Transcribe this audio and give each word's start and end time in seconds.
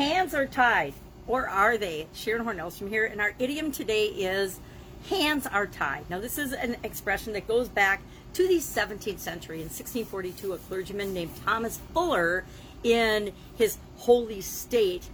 Hands 0.00 0.32
are 0.32 0.46
tied, 0.46 0.94
or 1.26 1.46
are 1.46 1.76
they? 1.76 2.06
Sharon 2.14 2.42
Hornells 2.42 2.78
from 2.78 2.88
here, 2.88 3.04
and 3.04 3.20
our 3.20 3.34
idiom 3.38 3.70
today 3.70 4.06
is 4.06 4.58
hands 5.10 5.46
are 5.46 5.66
tied. 5.66 6.08
Now, 6.08 6.18
this 6.18 6.38
is 6.38 6.54
an 6.54 6.78
expression 6.82 7.34
that 7.34 7.46
goes 7.46 7.68
back 7.68 8.00
to 8.32 8.48
the 8.48 8.54
17th 8.54 9.18
century. 9.18 9.58
In 9.58 9.64
1642, 9.64 10.54
a 10.54 10.56
clergyman 10.56 11.12
named 11.12 11.32
Thomas 11.44 11.80
Fuller, 11.92 12.46
in 12.82 13.34
his 13.56 13.76
Holy 13.98 14.40
State, 14.40 15.06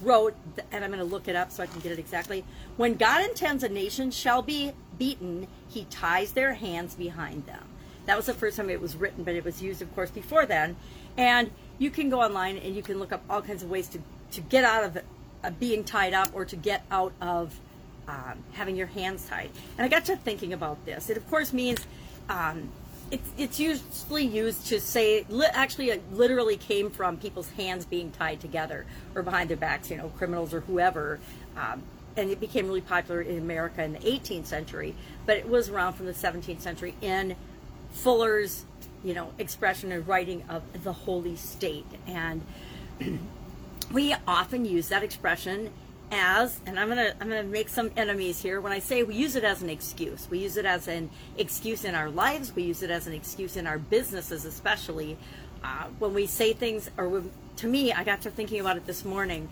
wrote, 0.00 0.34
and 0.72 0.82
I'm 0.82 0.90
going 0.90 1.00
to 1.00 1.04
look 1.04 1.28
it 1.28 1.36
up 1.36 1.52
so 1.52 1.62
I 1.62 1.66
can 1.66 1.80
get 1.80 1.92
it 1.92 1.98
exactly. 1.98 2.46
When 2.78 2.94
God 2.94 3.28
intends 3.28 3.62
a 3.62 3.68
nation 3.68 4.10
shall 4.10 4.40
be 4.40 4.72
beaten, 4.96 5.48
he 5.68 5.84
ties 5.90 6.32
their 6.32 6.54
hands 6.54 6.94
behind 6.94 7.44
them. 7.44 7.68
That 8.06 8.16
was 8.16 8.26
the 8.26 8.34
first 8.34 8.56
time 8.56 8.70
it 8.70 8.80
was 8.80 8.96
written, 8.96 9.24
but 9.24 9.34
it 9.34 9.44
was 9.44 9.62
used, 9.62 9.82
of 9.82 9.94
course, 9.94 10.10
before 10.10 10.46
then. 10.46 10.76
And 11.16 11.50
you 11.78 11.90
can 11.90 12.10
go 12.10 12.20
online 12.20 12.58
and 12.58 12.74
you 12.74 12.82
can 12.82 12.98
look 12.98 13.12
up 13.12 13.22
all 13.30 13.40
kinds 13.40 13.62
of 13.62 13.70
ways 13.70 13.88
to, 13.88 13.98
to 14.34 14.40
get 14.40 14.64
out 14.64 14.84
of 14.84 14.98
uh, 15.42 15.50
being 15.58 15.84
tied 15.84 16.14
up 16.14 16.30
or 16.34 16.44
to 16.44 16.56
get 16.56 16.84
out 16.90 17.12
of 17.20 17.58
um, 18.08 18.38
having 18.52 18.76
your 18.76 18.86
hands 18.86 19.26
tied. 19.28 19.50
And 19.78 19.84
I 19.84 19.88
got 19.88 20.04
to 20.06 20.16
thinking 20.16 20.52
about 20.52 20.84
this. 20.84 21.10
It, 21.10 21.16
of 21.16 21.28
course, 21.30 21.52
means 21.52 21.86
um, 22.28 22.68
it's, 23.10 23.28
it's 23.38 23.60
usually 23.60 24.24
used 24.24 24.66
to 24.66 24.80
say, 24.80 25.24
li- 25.28 25.46
actually, 25.52 25.90
it 25.90 26.02
literally 26.12 26.56
came 26.56 26.90
from 26.90 27.16
people's 27.16 27.50
hands 27.50 27.84
being 27.84 28.10
tied 28.10 28.40
together 28.40 28.86
or 29.14 29.22
behind 29.22 29.50
their 29.50 29.56
backs, 29.56 29.90
you 29.90 29.96
know, 29.96 30.08
criminals 30.16 30.52
or 30.52 30.60
whoever. 30.60 31.20
Um, 31.56 31.82
and 32.16 32.30
it 32.30 32.40
became 32.40 32.66
really 32.66 32.80
popular 32.80 33.20
in 33.20 33.38
America 33.38 33.82
in 33.82 33.92
the 33.92 33.98
18th 34.00 34.46
century, 34.46 34.94
but 35.26 35.36
it 35.36 35.48
was 35.48 35.68
around 35.68 35.94
from 35.94 36.06
the 36.06 36.12
17th 36.12 36.60
century 36.60 36.94
in 37.00 37.34
Fuller's, 37.92 38.64
you 39.02 39.14
know, 39.14 39.32
expression 39.38 39.92
and 39.92 40.06
writing 40.06 40.44
of 40.48 40.62
the 40.84 40.92
Holy 40.92 41.36
State. 41.36 41.86
And 42.06 42.42
we 43.92 44.14
often 44.26 44.64
use 44.64 44.88
that 44.88 45.02
expression 45.02 45.70
as 46.10 46.60
and 46.66 46.78
I'm 46.78 46.88
gonna 46.88 47.14
I'm 47.20 47.28
gonna 47.28 47.42
make 47.42 47.68
some 47.68 47.90
enemies 47.96 48.40
here 48.40 48.60
when 48.60 48.72
I 48.72 48.78
say 48.78 49.02
we 49.02 49.14
use 49.14 49.36
it 49.36 49.44
as 49.44 49.62
an 49.62 49.70
excuse. 49.70 50.28
We 50.30 50.38
use 50.38 50.56
it 50.56 50.64
as 50.64 50.86
an 50.86 51.10
excuse 51.36 51.84
in 51.84 51.94
our 51.94 52.10
lives. 52.10 52.54
We 52.54 52.62
use 52.62 52.82
it 52.82 52.90
as 52.90 53.06
an 53.06 53.14
excuse 53.14 53.56
in 53.56 53.66
our 53.66 53.78
businesses, 53.78 54.44
especially 54.44 55.16
uh, 55.62 55.84
when 55.98 56.14
we 56.14 56.26
say 56.26 56.52
things. 56.52 56.90
Or 56.96 57.08
when, 57.08 57.30
to 57.56 57.66
me, 57.66 57.92
I 57.92 58.04
got 58.04 58.22
to 58.22 58.30
thinking 58.30 58.60
about 58.60 58.76
it 58.76 58.86
this 58.86 59.04
morning. 59.04 59.48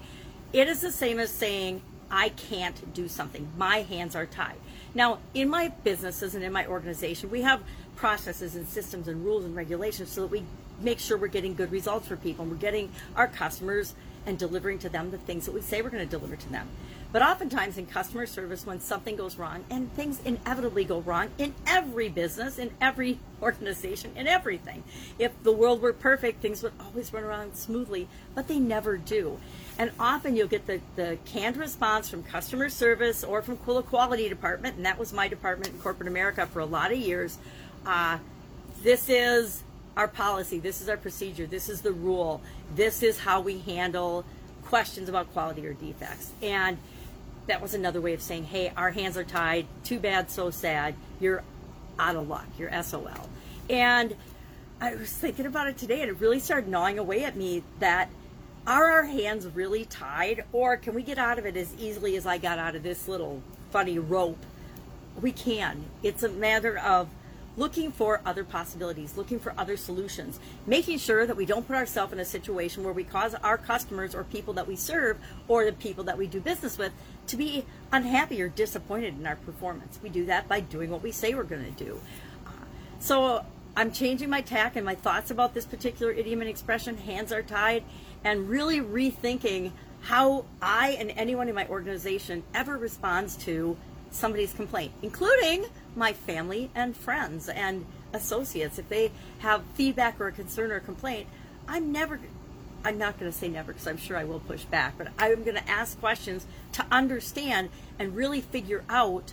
It 0.53 0.69
is 0.69 0.83
the 0.83 0.93
same 0.93 1.19
as 1.19 1.31
saying 1.31 1.83
I 2.11 2.29
can't 2.29 2.93
do 2.93 3.09
something. 3.09 3.49
My 3.57 3.83
hands 3.83 4.15
are 4.15 4.27
tied. 4.27 4.59
Now, 4.95 5.19
in 5.33 5.49
my 5.49 5.69
businesses 5.69 6.35
and 6.35 6.45
in 6.45 6.53
my 6.53 6.67
organization, 6.67 7.31
we 7.31 7.41
have 7.43 7.63
processes 7.97 8.55
and 8.55 8.69
systems 8.69 9.09
and 9.09 9.25
rules 9.25 9.45
and 9.45 9.57
regulations 9.57 10.11
so 10.11 10.23
that 10.23 10.31
we 10.31 10.43
make 10.81 10.99
sure 10.99 11.17
we're 11.17 11.29
getting 11.29 11.55
good 11.55 11.73
results 11.73 12.09
for 12.09 12.17
people 12.17 12.43
and 12.43 12.53
we're 12.53 12.59
getting 12.59 12.91
our 13.17 13.29
customers 13.29 13.95
and 14.27 14.39
delivering 14.39 14.79
to 14.81 14.89
them 14.89 15.11
the 15.11 15.19
things 15.19 15.47
that 15.47 15.53
we 15.53 15.61
say 15.61 15.83
we're 15.83 15.91
going 15.91 16.07
to 16.07 16.19
deliver 16.19 16.37
to 16.37 16.49
them. 16.51 16.69
But 17.13 17.21
oftentimes 17.21 17.77
in 17.77 17.85
customer 17.85 18.25
service, 18.25 18.65
when 18.65 18.81
something 18.81 19.17
goes 19.17 19.37
wrong, 19.37 19.65
and 19.71 19.93
things 19.93 20.19
inevitably 20.25 20.85
go 20.85 21.01
wrong 21.01 21.29
in 21.37 21.55
every 21.67 22.09
business, 22.09 22.59
in 22.59 22.71
every 22.81 23.19
organization, 23.43 24.13
in 24.17 24.27
everything. 24.27 24.83
If 25.19 25.31
the 25.43 25.53
world 25.53 25.83
were 25.83 25.93
perfect, 25.93 26.41
things 26.41 26.63
would 26.63 26.73
always 26.81 27.13
run 27.13 27.25
around 27.25 27.55
smoothly, 27.55 28.09
but 28.35 28.49
they 28.49 28.59
never 28.59 28.97
do. 28.97 29.39
And 29.79 29.91
often 30.01 30.37
you'll 30.37 30.49
get 30.49 30.67
the, 30.67 30.81
the 30.97 31.19
canned 31.27 31.59
response 31.59 32.09
from 32.09 32.23
customer 32.23 32.71
service 32.71 33.23
or 33.23 33.43
from 33.43 33.59
quality 33.59 34.31
department, 34.31 34.77
and 34.77 34.87
that 34.87 34.99
was 34.99 35.13
my 35.13 35.29
department 35.29 35.75
in 35.75 35.81
corporate 35.81 36.09
America 36.09 36.47
for 36.47 36.61
a 36.61 36.67
lot 36.67 36.93
of 36.93 36.99
years. 36.99 37.39
Uh, 37.85 38.19
this 38.83 39.11
is 39.11 39.63
our 39.97 40.09
policy, 40.09 40.59
this 40.59 40.81
is 40.81 40.89
our 40.89 40.97
procedure, 40.97 41.47
this 41.47 41.69
is 41.69 41.83
the 41.83 41.93
rule, 41.93 42.41
this 42.75 43.03
is 43.03 43.19
how 43.19 43.41
we 43.41 43.59
handle 43.59 44.25
questions 44.65 45.09
about 45.09 45.33
quality 45.33 45.67
or 45.67 45.75
defects. 45.75 46.33
And 46.41 46.79
that 47.47 47.61
was 47.61 47.75
another 47.75 48.01
way 48.01 48.15
of 48.15 48.23
saying, 48.23 48.45
hey, 48.45 48.73
our 48.77 48.91
hands 48.91 49.17
are 49.17 49.25
tied, 49.25 49.67
too 49.85 49.99
bad, 49.99 50.31
so 50.31 50.51
sad, 50.51 50.95
you're 51.21 51.43
out 51.99 52.17
of 52.17 52.29
luck, 52.29 52.47
you're 52.59 52.71
SOL. 52.83 53.29
And 53.69 54.15
I 54.81 54.95
was 54.95 55.13
thinking 55.13 55.47
about 55.47 55.69
it 55.69 55.79
today 55.79 56.01
and 56.01 56.11
it 56.11 56.21
really 56.21 56.41
started 56.41 56.69
gnawing 56.69 56.99
away 56.99 57.25
at 57.25 57.37
me 57.37 57.63
that 57.79 58.09
are 58.67 58.91
our 58.91 59.05
hands 59.05 59.47
really 59.47 59.85
tied 59.85 60.45
or 60.53 60.77
can 60.77 60.95
we 60.95 61.03
get 61.03 61.19
out 61.19 61.39
of 61.39 61.47
it 61.47 61.57
as 61.57 61.73
easily 61.79 62.17
as 62.17 62.27
I 62.27 62.39
got 62.39 62.59
out 62.59 62.75
of 62.75 62.83
this 62.83 63.09
little 63.09 63.43
funny 63.71 63.99
rope? 63.99 64.39
We 65.21 65.33
can. 65.33 65.85
It's 66.03 66.23
a 66.23 66.29
matter 66.29 66.79
of 66.79 67.09
looking 67.57 67.93
for 67.93 68.21
other 68.25 68.45
possibilities, 68.45 69.17
looking 69.17 69.39
for 69.39 69.55
other 69.59 69.77
solutions, 69.77 70.41
making 70.67 70.99
sure 70.99 71.27
that 71.27 71.37
we 71.37 71.45
don't 71.45 71.67
put 71.67 71.77
ourselves 71.77 72.13
in 72.13 72.21
a 72.21 72.25
situation 72.25 72.83
where 72.83 72.93
we 72.93 73.05
cause 73.05 73.35
our 73.35 73.59
customers 73.59 74.15
or 74.15 74.25
people 74.25 74.55
that 74.55 74.67
we 74.67 74.77
serve 74.77 75.19
or 75.49 75.65
the 75.65 75.73
people 75.73 76.05
that 76.05 76.17
we 76.17 76.27
do 76.27 76.41
business 76.41 76.79
with 76.79 76.93
to 77.27 77.37
be 77.37 77.65
unhappy 77.93 78.41
or 78.41 78.49
disappointed 78.49 79.19
in 79.19 79.27
our 79.27 79.37
performance. 79.37 79.99
We 80.03 80.09
do 80.09 80.27
that 80.27 80.49
by 80.49 80.61
doing 80.61 80.91
what 80.91 81.03
we 81.03 81.13
say 81.13 81.35
we're 81.35 81.45
going 81.45 81.75
to 81.75 81.85
do. 81.85 82.01
So 82.99 83.45
I'm 83.77 83.93
changing 83.93 84.31
my 84.31 84.41
tack 84.41 84.77
and 84.77 84.85
my 84.85 84.95
thoughts 84.95 85.31
about 85.31 85.55
this 85.55 85.67
particular 85.67 86.13
idiom 86.13 86.41
and 86.41 86.49
expression, 86.49 86.97
hands 86.97 87.33
are 87.33 87.43
tied, 87.43 87.85
and 88.25 88.49
really 88.49 88.81
rethinking 88.81 89.73
how 90.03 90.45
I 90.61 90.97
and 90.99 91.11
anyone 91.17 91.49
in 91.49 91.55
my 91.55 91.67
organization 91.69 92.43
ever 92.55 92.77
responds 92.77 93.37
to 93.39 93.77
somebody's 94.11 94.53
complaint, 94.53 94.93
including 95.03 95.65
my 95.97 96.13
family 96.13 96.71
and 96.75 96.97
friends 96.97 97.49
and 97.49 97.87
associates. 98.13 98.79
If 98.79 98.89
they 98.89 99.13
have 99.41 99.63
feedback 99.75 100.21
or 100.21 100.29
a 100.29 100.33
concern 100.33 100.71
or 100.71 100.77
a 100.77 100.81
complaint, 100.81 101.27
I'm 101.69 101.93
never, 101.93 102.21
I'm 102.85 102.99
not 102.99 103.19
going 103.19 103.31
to 103.31 103.37
say 103.37 103.49
never 103.49 103.73
because 103.73 103.87
I'm 103.87 103.97
sure 103.97 104.17
I 104.17 104.25
will 104.25 104.41
push 104.41 104.65
back, 104.65 104.95
but 104.99 105.09
I'm 105.19 105.45
going 105.45 105.57
to 105.57 105.69
ask 105.69 105.99
questions 106.01 106.47
to 106.73 106.85
understand 106.91 107.71
and 107.99 108.17
really 108.17 108.41
figure 108.41 108.85
out 108.89 109.33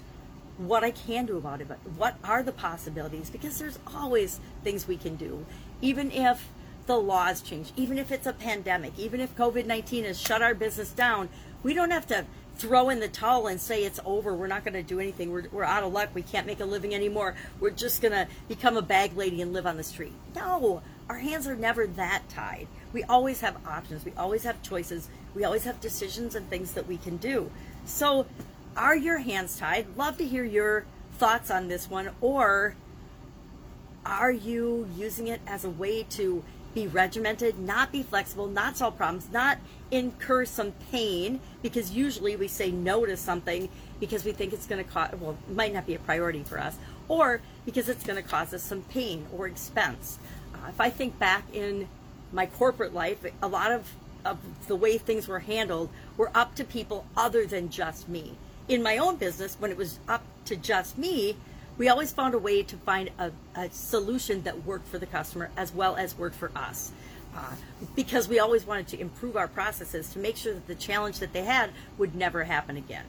what 0.58 0.84
I 0.84 0.92
can 0.92 1.26
do 1.26 1.38
about 1.38 1.62
it. 1.62 1.68
But 1.68 1.80
what 1.98 2.18
are 2.24 2.44
the 2.44 2.52
possibilities? 2.52 3.30
Because 3.30 3.58
there's 3.58 3.80
always 3.96 4.40
things 4.64 4.88
we 4.88 4.98
can 4.98 5.16
do, 5.16 5.46
even 5.82 6.12
if 6.12 6.50
the 6.86 6.98
laws 6.98 7.42
change, 7.42 7.72
even 7.78 7.98
if 7.98 8.12
it's 8.12 8.28
a 8.28 8.34
pandemic, 8.34 8.94
even 8.98 9.20
if 9.20 9.36
COVID 9.38 9.66
19 9.66 10.06
has 10.06 10.20
shut 10.20 10.42
our 10.42 10.54
business 10.54 10.92
down. 10.92 11.30
We 11.62 11.74
don't 11.74 11.92
have 11.92 12.08
to 12.08 12.26
throw 12.60 12.90
in 12.90 13.00
the 13.00 13.08
towel 13.08 13.48
and 13.48 13.60
say 13.60 13.84
it's 13.84 14.00
over. 14.06 14.36
We're 14.36 14.48
not 14.48 14.66
going 14.66 14.74
to 14.74 14.84
do 14.84 15.00
anything. 15.00 15.32
We're, 15.32 15.46
we're 15.52 15.64
out 15.64 15.84
of 15.84 15.94
luck. 15.94 16.10
We 16.14 16.22
can't 16.22 16.46
make 16.46 16.60
a 16.60 16.66
living 16.66 16.94
anymore. 16.94 17.36
We're 17.60 17.72
just 17.72 18.02
going 18.02 18.12
to 18.12 18.28
become 18.48 18.76
a 18.76 18.82
bag 18.82 19.16
lady 19.16 19.42
and 19.42 19.54
live 19.54 19.66
on 19.66 19.78
the 19.78 19.84
street. 19.84 20.14
No, 20.36 20.82
our 21.10 21.18
hands 21.18 21.48
are 21.48 21.56
never 21.56 21.88
that 21.88 22.28
tied. 22.30 22.68
We 22.92 23.04
always 23.04 23.42
have 23.42 23.56
options. 23.66 24.04
We 24.04 24.12
always 24.18 24.44
have 24.44 24.62
choices. 24.62 25.08
We 25.34 25.46
always 25.46 25.64
have 25.64 25.80
decisions 25.80 26.36
and 26.36 26.50
things 26.50 26.74
that 26.74 26.86
we 26.86 26.98
can 26.98 27.18
do. 27.18 27.50
So, 27.86 28.26
are 28.76 28.96
your 28.96 29.20
hands 29.20 29.58
tied? 29.58 29.88
Love 29.96 30.18
to 30.18 30.28
hear 30.28 30.44
your 30.44 30.86
thoughts 31.18 31.50
on 31.50 31.70
this 31.70 31.90
one. 31.90 32.10
Or 32.20 32.76
are 34.06 34.32
you 34.32 34.88
using 34.96 35.28
it 35.28 35.40
as 35.48 35.64
a 35.64 35.70
way 35.70 36.04
to 36.04 36.44
be 36.74 36.88
regimented, 36.88 37.60
not 37.60 37.92
be 37.92 38.04
flexible, 38.04 38.48
not 38.48 38.78
solve 38.78 38.98
problems, 38.98 39.30
not 39.32 39.58
incur 39.92 40.46
some 40.46 40.72
pain 40.92 41.40
because 41.62 41.92
usually 41.92 42.36
we 42.36 42.48
say 42.48 42.72
no 42.72 43.06
to 43.06 43.18
something 43.18 43.70
because 44.00 44.24
we 44.24 44.32
think 44.32 44.54
it's 44.54 44.68
going 44.68 44.84
to 44.84 44.90
cause 44.90 45.12
well, 45.20 45.38
might 45.52 45.74
not 45.74 45.86
be 45.86 45.96
a 45.96 46.00
priority 46.00 46.44
for 46.44 46.60
us, 46.60 46.78
or 47.08 47.42
because 47.66 47.90
it's 47.90 48.04
going 48.04 48.22
to 48.22 48.28
cause 48.28 48.54
us 48.54 48.64
some 48.64 48.82
pain 48.84 49.26
or 49.36 49.48
expense. 49.48 50.20
Uh, 50.54 50.70
if 50.70 50.80
I 50.80 50.90
think 50.90 51.18
back 51.20 51.44
in 51.54 51.88
my 52.32 52.46
corporate 52.46 52.94
life, 52.94 53.26
a 53.42 53.48
lot 53.48 53.72
of, 53.72 53.92
of 54.24 54.38
the 54.68 54.76
way 54.76 54.98
things 54.98 55.28
were 55.28 55.40
handled 55.40 55.90
were 56.18 56.32
up 56.36 56.56
to 56.56 56.64
people 56.64 57.06
other 57.18 57.46
than 57.46 57.70
just 57.70 58.08
me. 58.08 58.36
In 58.68 58.84
my 58.84 58.98
own 58.98 59.16
business, 59.16 59.56
when 59.60 59.72
it 59.72 59.78
was 59.78 60.00
up 60.08 60.24
to 60.46 60.56
just 60.56 60.98
me, 60.98 61.36
we 61.80 61.88
always 61.88 62.12
found 62.12 62.36
a 62.36 62.38
way 62.38 62.62
to 62.62 62.76
find 62.76 63.10
a, 63.18 63.32
a 63.56 63.72
solution 63.72 64.44
that 64.44 64.66
worked 64.66 64.88
for 64.90 65.00
the 65.00 65.06
customer 65.06 65.50
as 65.58 65.74
well 65.74 65.96
as 65.96 66.16
worked 66.16 66.36
for 66.36 66.52
us. 66.56 66.92
Uh, 67.36 67.56
because 67.96 68.28
we 68.28 68.38
always 68.40 68.66
wanted 68.66 68.88
to 68.88 69.00
improve 69.00 69.38
our 69.38 69.48
processes 69.48 70.10
to 70.12 70.20
make 70.20 70.36
sure 70.36 70.54
that 70.54 70.68
the 70.68 70.76
challenge 70.76 71.20
that 71.20 71.32
they 71.32 71.44
had 71.44 71.70
would 71.98 72.16
never 72.16 72.44
happen 72.44 72.76
again. 72.76 73.06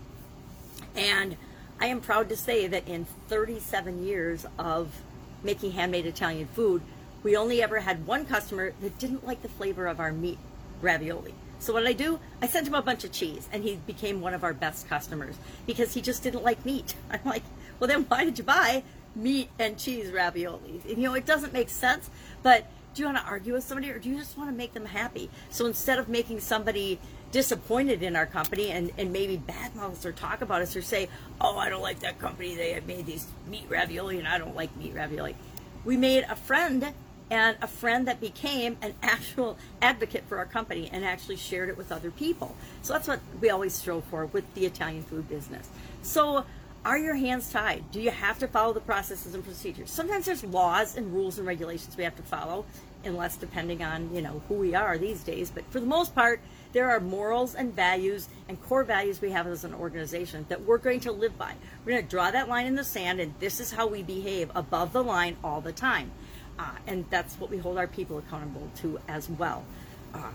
And 0.94 1.36
I 1.80 1.86
am 1.86 2.00
proud 2.00 2.28
to 2.28 2.36
say 2.36 2.66
that 2.68 2.86
in 2.86 3.06
37 3.28 4.04
years 4.04 4.46
of 4.58 5.02
making 5.42 5.72
handmade 5.72 6.06
Italian 6.06 6.46
food, 6.48 6.82
we 7.24 7.36
only 7.36 7.62
ever 7.62 7.80
had 7.80 8.06
one 8.06 8.24
customer 8.24 8.72
that 8.82 8.98
didn't 8.98 9.26
like 9.26 9.42
the 9.42 9.48
flavor 9.48 9.86
of 9.86 9.98
our 9.98 10.12
meat 10.12 10.38
ravioli. 10.80 11.34
So 11.58 11.72
what 11.72 11.80
did 11.80 11.88
I 11.88 11.92
do? 11.94 12.20
I 12.40 12.46
sent 12.46 12.68
him 12.68 12.74
a 12.74 12.82
bunch 12.82 13.04
of 13.04 13.12
cheese, 13.12 13.48
and 13.52 13.64
he 13.64 13.76
became 13.86 14.20
one 14.20 14.32
of 14.32 14.44
our 14.44 14.54
best 14.54 14.88
customers 14.88 15.36
because 15.66 15.92
he 15.92 16.00
just 16.00 16.22
didn't 16.22 16.44
like 16.44 16.64
meat. 16.64 16.94
I'm 17.10 17.20
like, 17.24 17.42
well, 17.80 17.88
then 17.88 18.04
why 18.04 18.24
did 18.24 18.38
you 18.38 18.44
buy 18.44 18.84
meat 19.16 19.48
and 19.58 19.76
cheese 19.76 20.10
raviolis? 20.10 20.84
And, 20.84 20.98
you 20.98 21.08
know, 21.08 21.14
it 21.14 21.26
doesn't 21.26 21.52
make 21.52 21.70
sense, 21.70 22.10
but 22.42 22.66
do 22.94 23.02
you 23.02 23.06
want 23.06 23.18
to 23.18 23.24
argue 23.24 23.54
with 23.54 23.64
somebody 23.64 23.90
or 23.90 23.98
do 23.98 24.08
you 24.08 24.18
just 24.18 24.36
want 24.36 24.50
to 24.50 24.56
make 24.56 24.74
them 24.74 24.84
happy? 24.84 25.30
So 25.50 25.66
instead 25.66 25.98
of 25.98 26.08
making 26.08 26.40
somebody 26.40 26.98
disappointed 27.32 28.02
in 28.02 28.16
our 28.16 28.26
company 28.26 28.70
and, 28.70 28.90
and 28.98 29.12
maybe 29.12 29.38
badmouth 29.38 29.92
us 29.92 30.04
or 30.04 30.12
talk 30.12 30.42
about 30.42 30.62
us 30.62 30.74
or 30.76 30.82
say, 30.82 31.08
oh, 31.40 31.56
I 31.56 31.68
don't 31.68 31.82
like 31.82 32.00
that 32.00 32.18
company. 32.18 32.54
They 32.54 32.72
have 32.72 32.86
made 32.86 33.06
these 33.06 33.26
meat 33.48 33.66
ravioli 33.68 34.18
and 34.18 34.26
I 34.26 34.38
don't 34.38 34.56
like 34.56 34.76
meat 34.76 34.94
ravioli. 34.94 35.36
We 35.84 35.96
made 35.96 36.24
a 36.28 36.36
friend 36.36 36.92
and 37.30 37.56
a 37.62 37.68
friend 37.68 38.08
that 38.08 38.20
became 38.20 38.76
an 38.82 38.94
actual 39.02 39.56
advocate 39.80 40.24
for 40.28 40.38
our 40.38 40.46
company 40.46 40.90
and 40.92 41.04
actually 41.04 41.36
shared 41.36 41.68
it 41.68 41.76
with 41.76 41.92
other 41.92 42.10
people. 42.10 42.56
So 42.82 42.92
that's 42.92 43.06
what 43.06 43.20
we 43.40 43.50
always 43.50 43.74
strove 43.74 44.04
for 44.04 44.26
with 44.26 44.52
the 44.54 44.66
Italian 44.66 45.04
food 45.04 45.28
business. 45.28 45.68
So 46.02 46.44
are 46.84 46.98
your 46.98 47.14
hands 47.14 47.50
tied? 47.52 47.90
Do 47.90 48.00
you 48.00 48.10
have 48.10 48.38
to 48.38 48.48
follow 48.48 48.72
the 48.72 48.80
processes 48.80 49.34
and 49.34 49.44
procedures? 49.44 49.90
Sometimes 49.90 50.24
there's 50.24 50.44
laws 50.44 50.96
and 50.96 51.12
rules 51.12 51.38
and 51.38 51.46
regulations 51.46 51.96
we 51.96 52.04
have 52.04 52.16
to 52.16 52.22
follow, 52.22 52.64
unless 53.04 53.36
depending 53.36 53.82
on, 53.82 54.14
you 54.14 54.22
know, 54.22 54.42
who 54.48 54.54
we 54.54 54.74
are 54.74 54.96
these 54.96 55.22
days. 55.22 55.50
But 55.50 55.64
for 55.70 55.80
the 55.80 55.86
most 55.86 56.14
part, 56.14 56.40
there 56.72 56.90
are 56.90 57.00
morals 57.00 57.54
and 57.54 57.74
values 57.74 58.28
and 58.48 58.60
core 58.62 58.84
values 58.84 59.20
we 59.20 59.30
have 59.30 59.46
as 59.46 59.64
an 59.64 59.74
organization 59.74 60.46
that 60.48 60.62
we're 60.62 60.78
going 60.78 61.00
to 61.00 61.12
live 61.12 61.36
by. 61.36 61.52
We're 61.84 61.92
going 61.92 62.04
to 62.04 62.10
draw 62.10 62.30
that 62.30 62.48
line 62.48 62.66
in 62.66 62.76
the 62.76 62.84
sand, 62.84 63.20
and 63.20 63.34
this 63.40 63.60
is 63.60 63.72
how 63.72 63.86
we 63.86 64.02
behave 64.02 64.50
above 64.54 64.92
the 64.92 65.02
line 65.02 65.36
all 65.44 65.60
the 65.60 65.72
time. 65.72 66.10
Uh, 66.58 66.70
and 66.86 67.04
that's 67.10 67.36
what 67.36 67.50
we 67.50 67.58
hold 67.58 67.76
our 67.78 67.86
people 67.86 68.18
accountable 68.18 68.70
to 68.76 68.98
as 69.08 69.28
well. 69.28 69.64
Uh, 70.14 70.30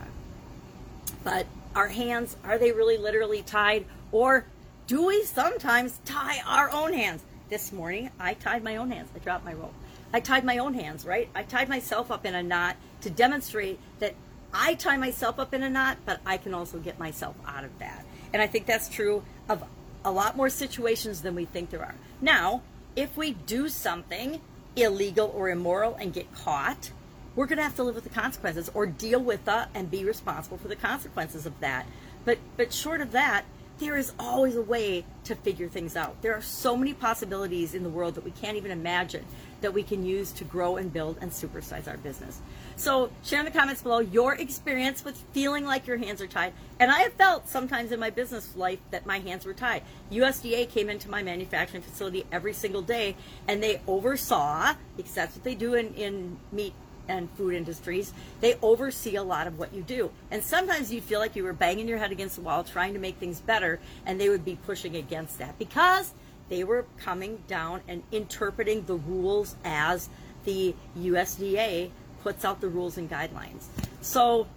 but 1.23 1.47
our 1.75 1.87
hands, 1.87 2.35
are 2.43 2.57
they 2.57 2.71
really 2.71 2.97
literally 2.97 3.41
tied? 3.41 3.85
Or 4.11 4.45
do 4.87 5.05
we 5.07 5.23
sometimes 5.23 5.99
tie 6.05 6.41
our 6.45 6.69
own 6.69 6.93
hands? 6.93 7.23
This 7.49 7.71
morning, 7.71 8.09
I 8.19 8.33
tied 8.33 8.63
my 8.63 8.77
own 8.77 8.89
hands. 8.89 9.09
I 9.15 9.19
dropped 9.19 9.45
my 9.45 9.53
rope. 9.53 9.73
I 10.13 10.19
tied 10.19 10.43
my 10.43 10.57
own 10.57 10.73
hands, 10.73 11.05
right? 11.05 11.29
I 11.35 11.43
tied 11.43 11.69
myself 11.69 12.11
up 12.11 12.25
in 12.25 12.33
a 12.33 12.41
knot 12.41 12.75
to 13.01 13.09
demonstrate 13.09 13.79
that 13.99 14.15
I 14.53 14.73
tie 14.75 14.97
myself 14.97 15.39
up 15.39 15.53
in 15.53 15.61
a 15.61 15.69
knot, 15.69 15.97
but 16.05 16.21
I 16.25 16.37
can 16.37 16.53
also 16.53 16.79
get 16.79 16.97
myself 16.97 17.35
out 17.45 17.63
of 17.63 17.77
that. 17.79 18.05
And 18.33 18.41
I 18.41 18.47
think 18.47 18.65
that's 18.65 18.89
true 18.89 19.23
of 19.47 19.63
a 20.03 20.11
lot 20.11 20.37
more 20.37 20.49
situations 20.49 21.21
than 21.21 21.35
we 21.35 21.45
think 21.45 21.69
there 21.69 21.81
are. 21.81 21.95
Now, 22.21 22.61
if 22.95 23.15
we 23.17 23.31
do 23.31 23.69
something 23.69 24.41
illegal 24.75 25.31
or 25.35 25.49
immoral 25.49 25.95
and 25.95 26.13
get 26.13 26.33
caught, 26.33 26.91
we're 27.35 27.47
going 27.47 27.57
to 27.57 27.63
have 27.63 27.75
to 27.75 27.83
live 27.83 27.95
with 27.95 28.05
the 28.05 28.09
consequences 28.09 28.71
or 28.73 28.85
deal 28.85 29.19
with 29.19 29.45
that 29.45 29.69
and 29.75 29.91
be 29.91 30.03
responsible 30.05 30.57
for 30.57 30.67
the 30.67 30.75
consequences 30.75 31.45
of 31.45 31.59
that. 31.59 31.85
But 32.23 32.39
but 32.57 32.73
short 32.73 33.01
of 33.01 33.11
that, 33.11 33.45
there 33.79 33.97
is 33.97 34.13
always 34.17 34.55
a 34.55 34.61
way 34.61 35.03
to 35.25 35.35
figure 35.35 35.67
things 35.67 35.95
out. 35.95 36.21
There 36.21 36.33
are 36.33 36.41
so 36.41 36.77
many 36.77 36.93
possibilities 36.93 37.73
in 37.73 37.83
the 37.83 37.89
world 37.89 38.15
that 38.15 38.23
we 38.23 38.31
can't 38.31 38.57
even 38.57 38.71
imagine 38.71 39.25
that 39.61 39.73
we 39.73 39.83
can 39.83 40.05
use 40.05 40.31
to 40.33 40.43
grow 40.43 40.77
and 40.77 40.93
build 40.93 41.17
and 41.21 41.31
supersize 41.31 41.87
our 41.87 41.97
business. 41.97 42.39
So 42.75 43.09
share 43.23 43.39
in 43.39 43.45
the 43.45 43.51
comments 43.51 43.81
below 43.81 43.99
your 43.99 44.35
experience 44.35 45.03
with 45.03 45.17
feeling 45.31 45.65
like 45.65 45.87
your 45.87 45.97
hands 45.97 46.21
are 46.21 46.27
tied. 46.27 46.53
And 46.79 46.91
I 46.91 46.99
have 46.99 47.13
felt 47.13 47.47
sometimes 47.47 47.91
in 47.91 47.99
my 47.99 48.09
business 48.09 48.55
life 48.55 48.79
that 48.91 49.05
my 49.05 49.19
hands 49.19 49.45
were 49.45 49.53
tied. 49.53 49.81
USDA 50.11 50.69
came 50.69 50.89
into 50.89 51.09
my 51.09 51.23
manufacturing 51.23 51.81
facility 51.81 52.25
every 52.31 52.53
single 52.53 52.81
day 52.81 53.15
and 53.47 53.63
they 53.63 53.81
oversaw, 53.87 54.73
because 54.97 55.13
that's 55.13 55.35
what 55.35 55.43
they 55.43 55.55
do 55.55 55.73
in, 55.73 55.93
in 55.95 56.37
meat 56.51 56.73
and 57.07 57.29
food 57.31 57.53
industries, 57.53 58.13
they 58.41 58.55
oversee 58.61 59.15
a 59.15 59.23
lot 59.23 59.47
of 59.47 59.59
what 59.59 59.73
you 59.73 59.81
do. 59.81 60.11
And 60.31 60.43
sometimes 60.43 60.91
you 60.91 61.01
feel 61.01 61.19
like 61.19 61.35
you 61.35 61.43
were 61.43 61.53
banging 61.53 61.87
your 61.87 61.97
head 61.97 62.11
against 62.11 62.35
the 62.35 62.41
wall 62.41 62.63
trying 62.63 62.93
to 62.93 62.99
make 62.99 63.17
things 63.17 63.39
better, 63.39 63.79
and 64.05 64.19
they 64.19 64.29
would 64.29 64.45
be 64.45 64.57
pushing 64.65 64.95
against 64.95 65.37
that 65.39 65.57
because 65.59 66.13
they 66.49 66.63
were 66.63 66.85
coming 66.97 67.41
down 67.47 67.81
and 67.87 68.03
interpreting 68.11 68.85
the 68.85 68.95
rules 68.95 69.55
as 69.63 70.09
the 70.45 70.75
USDA 70.99 71.89
puts 72.23 72.45
out 72.45 72.61
the 72.61 72.69
rules 72.69 72.97
and 72.97 73.09
guidelines. 73.09 73.65
So 74.01 74.47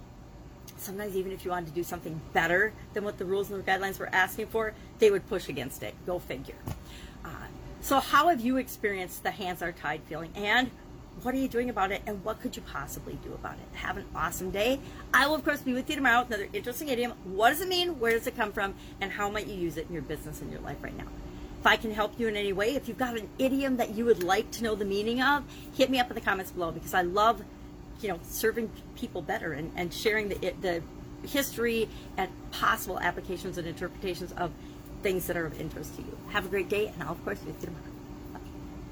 sometimes 0.77 1.15
even 1.15 1.31
if 1.31 1.45
you 1.45 1.51
wanted 1.51 1.67
to 1.67 1.73
do 1.73 1.83
something 1.83 2.19
better 2.33 2.73
than 2.93 3.03
what 3.03 3.17
the 3.17 3.25
rules 3.25 3.51
and 3.51 3.63
the 3.63 3.69
guidelines 3.69 3.99
were 3.99 4.09
asking 4.13 4.47
for, 4.47 4.73
they 4.99 5.11
would 5.11 5.27
push 5.27 5.49
against 5.49 5.83
it. 5.83 5.93
Go 6.05 6.19
figure. 6.19 6.55
Uh, 7.23 7.29
so 7.81 7.99
how 7.99 8.29
have 8.29 8.41
you 8.41 8.57
experienced 8.57 9.23
the 9.23 9.31
hands 9.31 9.61
are 9.61 9.71
tied 9.71 10.01
feeling? 10.03 10.31
And 10.35 10.69
what 11.23 11.33
are 11.33 11.37
you 11.37 11.47
doing 11.47 11.69
about 11.69 11.91
it? 11.91 12.01
And 12.05 12.23
what 12.23 12.41
could 12.41 12.55
you 12.55 12.61
possibly 12.61 13.17
do 13.23 13.33
about 13.33 13.53
it? 13.53 13.77
Have 13.77 13.97
an 13.97 14.05
awesome 14.15 14.51
day. 14.51 14.79
I 15.13 15.27
will, 15.27 15.35
of 15.35 15.43
course, 15.43 15.61
be 15.61 15.73
with 15.73 15.89
you 15.89 15.95
tomorrow 15.95 16.21
with 16.21 16.29
another 16.29 16.49
interesting 16.53 16.89
idiom. 16.89 17.13
What 17.23 17.49
does 17.49 17.61
it 17.61 17.67
mean? 17.67 17.99
Where 17.99 18.11
does 18.11 18.27
it 18.27 18.35
come 18.35 18.51
from? 18.51 18.73
And 19.01 19.11
how 19.11 19.29
might 19.29 19.47
you 19.47 19.55
use 19.55 19.77
it 19.77 19.87
in 19.87 19.93
your 19.93 20.03
business 20.03 20.41
and 20.41 20.51
your 20.51 20.61
life 20.61 20.77
right 20.81 20.97
now? 20.97 21.07
If 21.59 21.67
I 21.67 21.75
can 21.75 21.93
help 21.93 22.17
you 22.19 22.27
in 22.27 22.37
any 22.37 22.53
way, 22.53 22.75
if 22.75 22.87
you've 22.87 22.97
got 22.97 23.17
an 23.17 23.27
idiom 23.37 23.77
that 23.77 23.95
you 23.95 24.05
would 24.05 24.23
like 24.23 24.49
to 24.51 24.63
know 24.63 24.75
the 24.75 24.85
meaning 24.85 25.21
of, 25.21 25.43
hit 25.75 25.89
me 25.89 25.99
up 25.99 26.09
in 26.09 26.15
the 26.15 26.21
comments 26.21 26.51
below 26.51 26.71
because 26.71 26.93
I 26.93 27.01
love 27.01 27.43
you 28.01 28.09
know, 28.09 28.19
serving 28.23 28.71
people 28.95 29.21
better 29.21 29.53
and, 29.53 29.71
and 29.75 29.93
sharing 29.93 30.29
the, 30.29 30.53
the 30.61 30.81
history 31.27 31.89
and 32.17 32.29
possible 32.51 32.99
applications 32.99 33.57
and 33.57 33.67
interpretations 33.67 34.31
of 34.33 34.51
things 35.03 35.27
that 35.27 35.37
are 35.37 35.45
of 35.45 35.59
interest 35.59 35.95
to 35.95 36.01
you. 36.01 36.17
Have 36.29 36.45
a 36.45 36.49
great 36.49 36.69
day, 36.69 36.87
and 36.87 37.03
I'll, 37.03 37.11
of 37.11 37.23
course, 37.23 37.39
be 37.39 37.51
with 37.51 37.61
you 37.61 37.67
tomorrow. 37.67 37.88